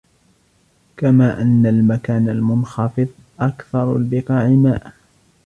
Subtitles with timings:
[0.97, 3.07] كَمَا أَنَّ الْمَكَانَ الْمُنْخَفِضَ
[3.39, 4.93] أَكْثَرُ الْبِقَاعِ مَاءً